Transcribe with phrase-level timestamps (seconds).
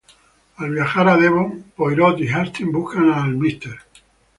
[0.57, 3.77] Al viajar a Devon, Poirot y Hastings buscan a Mr.